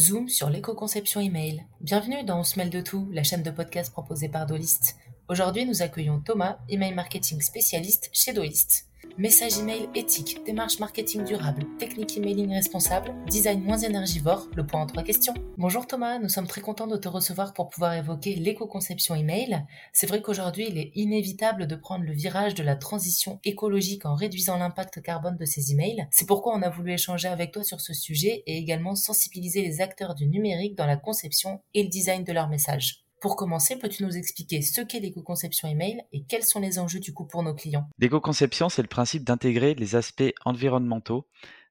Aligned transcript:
Zoom 0.00 0.28
sur 0.28 0.50
l'éco-conception 0.50 1.20
email. 1.20 1.66
Bienvenue 1.80 2.24
dans 2.24 2.40
On 2.40 2.44
se 2.44 2.58
mêle 2.58 2.70
de 2.70 2.80
tout, 2.80 3.08
la 3.12 3.22
chaîne 3.22 3.42
de 3.42 3.50
podcast 3.50 3.92
proposée 3.92 4.28
par 4.28 4.46
Dolist. 4.46 4.96
Aujourd'hui, 5.28 5.66
nous 5.66 5.82
accueillons 5.82 6.20
Thomas, 6.20 6.58
email 6.68 6.94
marketing 6.94 7.40
spécialiste 7.40 8.10
chez 8.12 8.32
Dolist. 8.32 8.89
Message 9.20 9.58
email 9.58 9.86
éthique, 9.94 10.42
démarche 10.46 10.78
marketing 10.78 11.24
durable, 11.24 11.66
technique 11.78 12.16
emailing 12.16 12.54
responsable, 12.54 13.12
design 13.28 13.62
moins 13.62 13.76
énergivore, 13.76 14.48
le 14.56 14.64
point 14.66 14.80
en 14.80 14.86
trois 14.86 15.02
questions. 15.02 15.34
Bonjour 15.58 15.86
Thomas, 15.86 16.18
nous 16.18 16.30
sommes 16.30 16.46
très 16.46 16.62
contents 16.62 16.86
de 16.86 16.96
te 16.96 17.06
recevoir 17.06 17.52
pour 17.52 17.68
pouvoir 17.68 17.92
évoquer 17.92 18.34
l'éco-conception 18.36 19.14
email. 19.14 19.66
C'est 19.92 20.06
vrai 20.06 20.22
qu'aujourd'hui, 20.22 20.68
il 20.70 20.78
est 20.78 20.90
inévitable 20.94 21.66
de 21.66 21.76
prendre 21.76 22.06
le 22.06 22.14
virage 22.14 22.54
de 22.54 22.62
la 22.62 22.76
transition 22.76 23.40
écologique 23.44 24.06
en 24.06 24.14
réduisant 24.14 24.56
l'impact 24.56 25.02
carbone 25.02 25.36
de 25.36 25.44
ces 25.44 25.70
emails. 25.70 26.06
C'est 26.10 26.26
pourquoi 26.26 26.54
on 26.56 26.62
a 26.62 26.70
voulu 26.70 26.92
échanger 26.92 27.28
avec 27.28 27.52
toi 27.52 27.62
sur 27.62 27.82
ce 27.82 27.92
sujet 27.92 28.42
et 28.46 28.56
également 28.56 28.94
sensibiliser 28.94 29.60
les 29.60 29.82
acteurs 29.82 30.14
du 30.14 30.28
numérique 30.28 30.76
dans 30.76 30.86
la 30.86 30.96
conception 30.96 31.60
et 31.74 31.82
le 31.82 31.90
design 31.90 32.24
de 32.24 32.32
leurs 32.32 32.48
messages. 32.48 33.04
Pour 33.20 33.36
commencer, 33.36 33.78
peux-tu 33.78 34.02
nous 34.02 34.16
expliquer 34.16 34.62
ce 34.62 34.80
qu'est 34.80 35.00
l'éco-conception 35.00 35.68
email 35.68 36.02
et 36.10 36.22
quels 36.22 36.42
sont 36.42 36.58
les 36.58 36.78
enjeux 36.78 37.00
du 37.00 37.12
coup 37.12 37.26
pour 37.26 37.42
nos 37.42 37.54
clients? 37.54 37.86
L'éco-conception, 37.98 38.70
c'est 38.70 38.80
le 38.80 38.88
principe 38.88 39.24
d'intégrer 39.24 39.74
les 39.74 39.94
aspects 39.94 40.32
environnementaux 40.46 41.26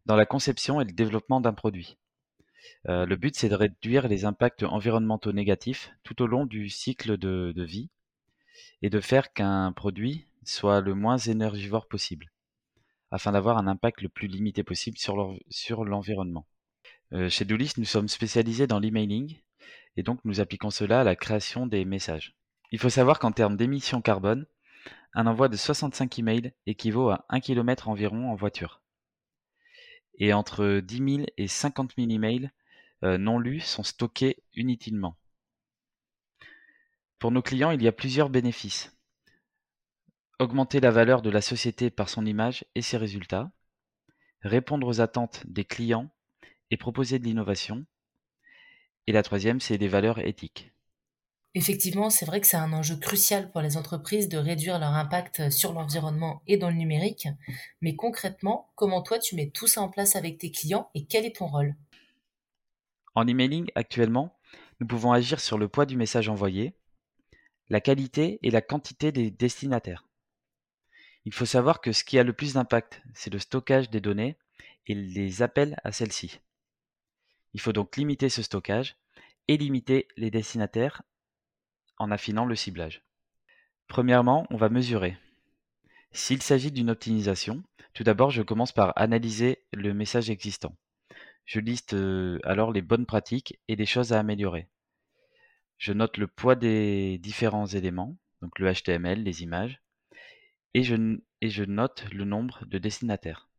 dans 0.05 0.15
la 0.15 0.27
conception 0.27 0.79
et 0.79 0.85
le 0.85 0.91
développement 0.91 1.41
d'un 1.41 1.53
produit. 1.53 1.97
Euh, 2.87 3.07
le 3.07 3.15
but, 3.15 3.35
c'est 3.35 3.49
de 3.49 3.55
réduire 3.55 4.07
les 4.07 4.25
impacts 4.25 4.61
environnementaux 4.61 5.31
négatifs 5.31 5.91
tout 6.03 6.21
au 6.21 6.27
long 6.27 6.45
du 6.45 6.69
cycle 6.69 7.17
de, 7.17 7.63
vie 7.63 7.89
et 8.83 8.91
de 8.91 8.99
faire 8.99 9.33
qu'un 9.33 9.71
produit 9.71 10.25
soit 10.43 10.81
le 10.81 10.93
moins 10.93 11.17
énergivore 11.17 11.87
possible, 11.87 12.31
afin 13.09 13.31
d'avoir 13.31 13.57
un 13.57 13.65
impact 13.65 14.01
le 14.01 14.09
plus 14.09 14.27
limité 14.27 14.63
possible 14.63 14.99
sur 14.99 15.83
l'environnement. 15.83 16.45
Euh, 17.11 17.27
chez 17.27 17.43
Doulis, 17.43 17.73
nous 17.77 17.85
sommes 17.85 18.07
spécialisés 18.07 18.67
dans 18.67 18.77
l'emailing 18.77 19.35
et 19.97 20.03
donc 20.03 20.19
nous 20.25 20.39
appliquons 20.39 20.69
cela 20.69 21.01
à 21.01 21.03
la 21.03 21.15
création 21.15 21.67
des 21.67 21.85
messages. 21.85 22.35
Il 22.71 22.79
faut 22.79 22.89
savoir 22.89 23.19
qu'en 23.19 23.31
termes 23.31 23.57
d'émissions 23.57 24.01
carbone, 24.01 24.45
un 25.13 25.27
envoi 25.27 25.49
de 25.49 25.57
65 25.57 26.19
emails 26.19 26.53
équivaut 26.65 27.09
à 27.09 27.25
1 27.29 27.39
km 27.39 27.89
environ 27.89 28.31
en 28.31 28.35
voiture. 28.35 28.81
Et 30.19 30.33
entre 30.33 30.79
10 30.79 31.15
000 31.15 31.27
et 31.37 31.47
50 31.47 31.93
000 31.97 32.09
emails 32.09 32.51
euh, 33.03 33.17
non 33.17 33.39
lus 33.39 33.61
sont 33.61 33.83
stockés 33.83 34.43
inutilement. 34.53 35.17
Pour 37.17 37.31
nos 37.31 37.41
clients, 37.41 37.71
il 37.71 37.81
y 37.81 37.87
a 37.87 37.91
plusieurs 37.91 38.29
bénéfices. 38.29 38.95
Augmenter 40.39 40.79
la 40.79 40.91
valeur 40.91 41.21
de 41.21 41.29
la 41.29 41.41
société 41.41 41.89
par 41.89 42.07
son 42.07 42.25
image 42.25 42.65
et 42.75 42.81
ses 42.81 42.97
résultats, 42.97 43.51
répondre 44.41 44.87
aux 44.87 45.01
attentes 45.01 45.43
des 45.45 45.65
clients 45.65 46.09
et 46.71 46.77
proposer 46.77 47.19
de 47.19 47.25
l'innovation, 47.25 47.85
et 49.09 49.11
la 49.11 49.23
troisième, 49.23 49.59
c'est 49.59 49.77
les 49.77 49.87
valeurs 49.87 50.19
éthiques. 50.19 50.71
Effectivement, 51.55 52.11
c'est 52.11 52.25
vrai 52.25 52.41
que 52.41 52.45
c'est 52.45 52.57
un 52.57 52.73
enjeu 52.73 52.95
crucial 52.95 53.49
pour 53.49 53.59
les 53.59 53.75
entreprises 53.75 54.29
de 54.29 54.37
réduire 54.37 54.77
leur 54.77 54.91
impact 54.91 55.49
sur 55.49 55.73
l'environnement 55.73 56.43
et 56.45 56.57
dans 56.57 56.69
le 56.69 56.75
numérique. 56.75 57.27
Mais 57.81 57.95
concrètement, 57.95 58.69
comment 58.75 59.01
toi 59.01 59.17
tu 59.17 59.35
mets 59.35 59.49
tout 59.49 59.65
ça 59.65 59.81
en 59.81 59.89
place 59.89 60.15
avec 60.15 60.37
tes 60.37 60.51
clients 60.51 60.91
et 60.93 61.05
quel 61.05 61.25
est 61.25 61.37
ton 61.37 61.47
rôle? 61.47 61.75
En 63.15 63.27
emailing, 63.27 63.71
actuellement, 63.73 64.37
nous 64.79 64.85
pouvons 64.85 65.11
agir 65.11 65.39
sur 65.39 65.57
le 65.57 65.67
poids 65.67 65.87
du 65.87 65.97
message 65.97 66.29
envoyé, 66.29 66.75
la 67.69 67.81
qualité 67.81 68.37
et 68.43 68.51
la 68.51 68.61
quantité 68.61 69.11
des 69.11 69.31
destinataires. 69.31 70.05
Il 71.25 71.33
faut 71.33 71.47
savoir 71.47 71.81
que 71.81 71.93
ce 71.93 72.03
qui 72.03 72.19
a 72.19 72.23
le 72.23 72.33
plus 72.33 72.53
d'impact, 72.53 73.01
c'est 73.15 73.33
le 73.33 73.39
stockage 73.39 73.89
des 73.89 74.01
données 74.01 74.37
et 74.85 74.93
les 74.93 75.41
appels 75.41 75.79
à 75.83 75.91
celles-ci. 75.91 76.41
Il 77.53 77.61
faut 77.61 77.73
donc 77.73 77.97
limiter 77.97 78.29
ce 78.29 78.43
stockage 78.43 78.95
et 79.47 79.57
limiter 79.57 80.07
les 80.17 80.31
destinataires 80.31 81.01
en 81.97 82.11
affinant 82.11 82.45
le 82.45 82.55
ciblage. 82.55 83.03
Premièrement, 83.87 84.45
on 84.51 84.57
va 84.57 84.69
mesurer. 84.69 85.17
S'il 86.11 86.41
s'agit 86.41 86.71
d'une 86.71 86.89
optimisation, 86.89 87.63
tout 87.93 88.03
d'abord 88.03 88.31
je 88.31 88.41
commence 88.41 88.71
par 88.71 88.93
analyser 88.95 89.63
le 89.73 89.93
message 89.93 90.29
existant. 90.29 90.75
Je 91.45 91.59
liste 91.59 91.93
euh, 91.93 92.39
alors 92.43 92.71
les 92.71 92.83
bonnes 92.83 93.05
pratiques 93.05 93.59
et 93.67 93.75
les 93.75 93.85
choses 93.85 94.13
à 94.13 94.19
améliorer. 94.19 94.67
Je 95.77 95.93
note 95.93 96.17
le 96.17 96.27
poids 96.27 96.55
des 96.55 97.17
différents 97.17 97.65
éléments, 97.65 98.15
donc 98.41 98.59
le 98.59 98.71
HTML, 98.71 99.23
les 99.23 99.43
images, 99.43 99.81
et 100.75 100.83
je 100.83 101.63
note 101.63 102.05
le 102.11 102.25
nombre 102.25 102.65
de 102.65 102.77
destinataires. 102.77 103.49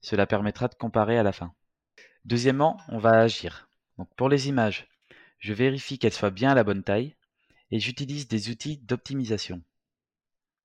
Cela 0.00 0.26
permettra 0.26 0.68
de 0.68 0.74
comparer 0.74 1.18
à 1.18 1.22
la 1.22 1.32
fin. 1.32 1.54
Deuxièmement, 2.24 2.80
on 2.88 2.98
va 2.98 3.20
agir. 3.20 3.68
Donc 3.98 4.08
pour 4.14 4.28
les 4.28 4.48
images, 4.48 4.88
je 5.38 5.52
vérifie 5.52 5.98
qu'elles 5.98 6.12
soient 6.12 6.30
bien 6.30 6.50
à 6.50 6.54
la 6.54 6.64
bonne 6.64 6.84
taille 6.84 7.16
et 7.70 7.80
j'utilise 7.80 8.28
des 8.28 8.50
outils 8.50 8.78
d'optimisation. 8.78 9.62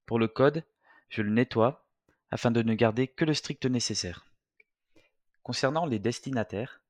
Pour 0.06 0.20
le 0.20 0.28
code, 0.28 0.64
je 1.10 1.22
le 1.22 1.32
nettoie 1.32 1.88
afin 2.32 2.52
de 2.52 2.62
ne 2.62 2.74
garder 2.74 3.08
que 3.08 3.26
le 3.26 3.34
strict 3.34 3.66
nécessaire. 3.66 4.26
Concernant 5.44 5.86
les 5.86 6.00
destinataires, 6.00 6.82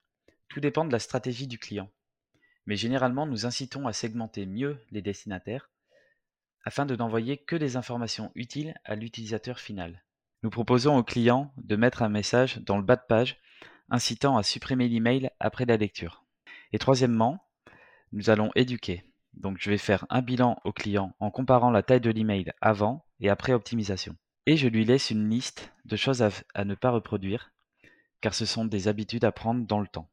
tout 0.50 0.60
dépend 0.60 0.86
de 0.86 0.92
la 0.92 1.00
stratégie 1.00 1.48
du 1.48 1.60
client. 1.60 1.90
Mais 2.66 2.76
généralement, 2.76 3.26
nous 3.26 3.46
incitons 3.46 3.88
à 3.88 3.94
segmenter 3.94 4.46
mieux 4.46 4.84
les 4.92 5.02
destinataires 5.02 5.70
afin 6.66 6.86
de 6.86 6.96
n'envoyer 6.96 7.38
que 7.38 7.56
des 7.56 7.78
informations 7.78 8.32
utiles 8.36 8.76
à 8.84 8.96
l'utilisateur 8.96 9.60
final. 9.60 10.04
Nous 10.44 10.50
proposons 10.50 10.98
au 10.98 11.04
client 11.04 11.54
de 11.58 11.76
mettre 11.78 12.02
un 12.02 12.10
message 12.10 12.58
dans 12.58 12.78
le 12.78 12.84
bas 12.84 12.98
de 12.98 13.06
page 13.08 13.40
incitant 13.90 14.38
à 14.38 14.44
supprimer 14.44 14.88
l'email 14.88 15.30
après 15.40 15.66
la 15.66 15.78
lecture. 15.78 16.26
Et 16.74 16.80
troisièmement, 16.80 17.48
nous 18.12 18.30
allons 18.30 18.52
éduquer. 18.56 19.04
Donc 19.34 19.58
je 19.60 19.70
vais 19.70 19.78
faire 19.78 20.06
un 20.10 20.22
bilan 20.22 20.60
au 20.64 20.72
client 20.72 21.14
en 21.20 21.30
comparant 21.30 21.72
la 21.72 21.84
taille 21.84 22.02
de 22.02 22.10
l'email 22.10 22.52
avant 22.62 23.06
et 23.20 23.30
après 23.30 23.54
optimisation. 23.54 24.16
Et 24.46 24.58
je 24.58 24.68
lui 24.68 24.86
laisse 24.86 25.12
une 25.12 25.30
liste 25.30 25.74
de 25.86 25.96
choses 25.96 26.24
à, 26.24 26.66
ne 26.66 26.76
pas 26.76 26.92
reproduire, 26.92 27.52
car 28.22 28.34
ce 28.34 28.46
sont 28.46 28.66
des 28.66 28.88
habitudes 28.88 29.26
à 29.26 29.32
prendre 29.32 29.66
dans 29.66 29.80
le 29.80 29.88
temps. 29.88 30.10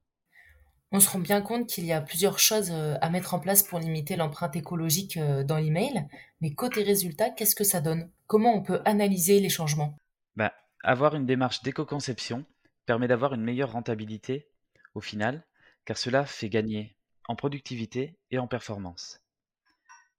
On 0.92 1.00
se 1.00 1.08
rend 1.08 1.20
bien 1.20 1.40
compte 1.40 1.68
qu'il 1.68 1.86
y 1.86 1.92
a 1.92 2.00
plusieurs 2.00 2.38
choses 2.38 2.70
euh, 2.70 2.96
à 3.00 3.10
mettre 3.10 3.34
en 3.34 3.40
place 3.40 3.62
pour 3.62 3.80
limiter 3.80 4.14
l'empreinte 4.14 4.54
écologique 4.54 5.16
euh, 5.16 5.42
dans 5.42 5.56
l'email, 5.56 6.06
mais 6.40 6.54
côté 6.54 6.84
résultat, 6.84 7.30
qu'est-ce 7.30 7.56
que 7.56 7.64
ça 7.64 7.80
donne? 7.80 8.10
Comment 8.26 8.54
on 8.54 8.62
peut 8.62 8.80
analyser 8.84 9.40
les 9.40 9.48
changements? 9.48 9.96
Bah, 10.36 10.52
Avoir 10.84 11.16
une 11.16 11.26
démarche 11.26 11.62
d'éco-conception, 11.62 12.44
permet 12.86 13.08
d'avoir 13.08 13.34
une 13.34 13.42
meilleure 13.42 13.72
rentabilité 13.72 14.48
au 14.94 15.00
final, 15.00 15.46
car 15.84 15.98
cela 15.98 16.24
fait 16.24 16.48
gagner 16.48 16.96
en 17.28 17.36
productivité 17.36 18.18
et 18.30 18.38
en 18.38 18.46
performance. 18.46 19.20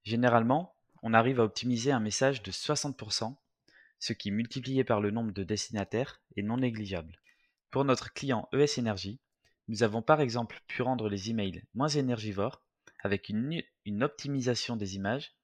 Généralement, 0.04 0.74
on 1.02 1.14
arrive 1.14 1.40
à 1.40 1.44
optimiser 1.44 1.92
un 1.92 2.00
message 2.00 2.42
de 2.42 2.50
60%, 2.50 3.36
ce 3.98 4.12
qui 4.12 4.30
multiplié 4.30 4.84
par 4.84 5.00
le 5.00 5.10
nombre 5.10 5.32
de 5.32 5.44
destinataires 5.44 6.20
est 6.36 6.42
non 6.42 6.58
négligeable. 6.58 7.18
Pour 7.70 7.84
notre 7.84 8.12
client 8.12 8.48
ES 8.52 8.78
Energy, 8.80 9.20
nous 9.68 9.82
avons 9.82 10.02
par 10.02 10.20
exemple 10.20 10.60
pu 10.66 10.82
rendre 10.82 11.08
les 11.08 11.30
emails 11.30 11.62
moins 11.74 11.88
énergivores 11.88 12.62
avec 13.02 13.28
une, 13.28 13.62
une 13.84 14.02
optimisation 14.02 14.76
des 14.76 14.96
images 14.96 15.34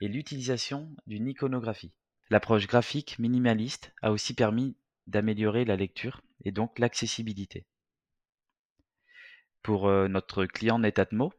et 0.00 0.08
l'utilisation 0.08 0.94
d'une 1.06 1.28
iconographie. 1.28 1.92
L'approche 2.30 2.66
graphique 2.66 3.18
minimaliste 3.18 3.92
a 4.02 4.12
aussi 4.12 4.34
permis 4.34 4.76
d'améliorer 5.06 5.64
la 5.64 5.76
lecture 5.76 6.22
et 6.44 6.52
donc 6.52 6.78
l'accessibilité. 6.78 7.66
Pour 9.62 9.88
euh, 9.88 10.08
notre 10.08 10.46
client 10.46 10.78
Netatmo, 10.78 11.32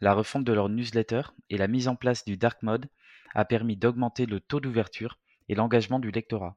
la 0.00 0.14
refonte 0.14 0.44
de 0.44 0.52
leur 0.52 0.68
newsletter 0.68 1.22
et 1.50 1.58
la 1.58 1.68
mise 1.68 1.88
en 1.88 1.96
place 1.96 2.24
du 2.24 2.36
dark 2.36 2.62
mode 2.62 2.88
a 3.34 3.44
permis 3.44 3.76
d'augmenter 3.76 4.26
le 4.26 4.40
taux 4.40 4.60
d'ouverture 4.60 5.18
et 5.48 5.54
l'engagement 5.54 5.98
du 5.98 6.10
lectorat. 6.10 6.56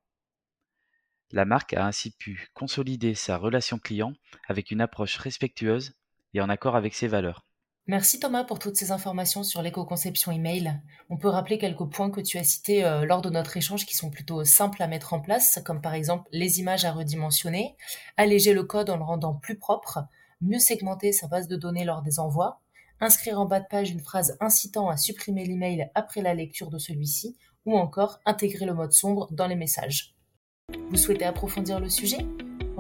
La 1.32 1.46
marque 1.46 1.74
a 1.74 1.86
ainsi 1.86 2.16
pu 2.16 2.50
consolider 2.54 3.14
sa 3.14 3.38
relation 3.38 3.78
client 3.78 4.14
avec 4.48 4.72
une 4.72 4.82
approche 4.82 5.18
respectueuse 5.18 5.94
et 6.34 6.42
en 6.42 6.50
accord 6.50 6.76
avec 6.76 6.94
ses 6.94 7.08
valeurs. 7.08 7.46
Merci 7.90 8.20
Thomas 8.20 8.44
pour 8.44 8.60
toutes 8.60 8.76
ces 8.76 8.92
informations 8.92 9.42
sur 9.42 9.64
l'éco-conception 9.64 10.32
email. 10.32 10.80
On 11.10 11.18
peut 11.18 11.28
rappeler 11.28 11.58
quelques 11.58 11.90
points 11.90 12.12
que 12.12 12.22
tu 12.22 12.38
as 12.38 12.44
cités 12.44 12.86
euh, 12.86 13.04
lors 13.04 13.24
de 13.24 13.32
notre 13.32 13.58
échange 13.58 13.88
qui 13.88 13.96
sont 13.96 14.12
plutôt 14.12 14.44
simples 14.44 14.84
à 14.84 14.88
mettre 14.88 15.12
en 15.14 15.20
place, 15.20 15.60
comme 15.66 15.82
par 15.82 15.96
exemple 15.96 16.30
les 16.32 16.60
images 16.60 16.86
à 16.86 16.92
redimensionner, 16.92 17.76
alléger 18.16 18.54
le 18.54 18.62
code 18.62 18.92
en 18.92 18.98
le 18.98 19.04
rendant 19.04 19.34
plus 19.34 19.58
propre, 19.58 20.06
mieux 20.40 20.60
segmenter 20.60 21.12
sa 21.12 21.26
base 21.26 21.48
de 21.48 21.56
données 21.56 21.84
lors 21.84 22.04
des 22.04 22.20
envois, 22.20 22.62
inscrire 23.00 23.42
en 23.42 23.48
bas 23.48 23.60
de 23.60 23.66
page 23.68 23.90
une 23.90 24.02
phrase 24.02 24.38
incitant 24.40 24.88
à 24.88 24.96
supprimer 24.96 25.44
l'email 25.44 25.90
après 25.96 26.22
la 26.22 26.36
lecture 26.36 26.70
de 26.70 26.78
celui-ci, 26.78 27.38
ou 27.66 27.76
encore 27.76 28.20
intégrer 28.24 28.68
le 28.68 28.76
mode 28.76 28.94
sombre 28.94 29.28
dans 29.32 29.48
les 29.48 29.56
messages. 29.56 30.14
Vous 30.92 30.98
souhaitez 30.98 31.26
approfondir 31.26 31.80
le 31.80 31.90
sujet? 31.90 32.20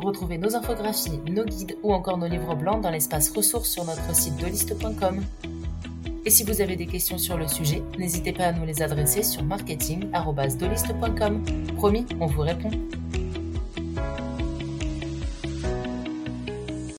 Retrouvez 0.01 0.37
nos 0.37 0.55
infographies, 0.55 1.19
nos 1.29 1.43
guides 1.43 1.77
ou 1.83 1.93
encore 1.93 2.17
nos 2.17 2.27
livres 2.27 2.55
blancs 2.55 2.81
dans 2.81 2.89
l'espace 2.89 3.31
ressources 3.31 3.69
sur 3.69 3.83
notre 3.83 4.15
site 4.15 4.37
doliste.com. 4.37 5.21
Et 6.25 6.29
si 6.29 6.43
vous 6.43 6.61
avez 6.61 6.75
des 6.75 6.85
questions 6.85 7.17
sur 7.17 7.37
le 7.37 7.47
sujet, 7.47 7.81
n'hésitez 7.97 8.31
pas 8.31 8.45
à 8.45 8.51
nous 8.51 8.65
les 8.65 8.81
adresser 8.81 9.23
sur 9.23 9.43
marketing.doliste.com. 9.43 11.43
Promis, 11.75 12.05
on 12.19 12.27
vous 12.27 12.41
répond. 12.41 12.69